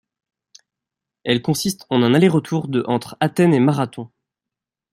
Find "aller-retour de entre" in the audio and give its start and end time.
2.15-3.17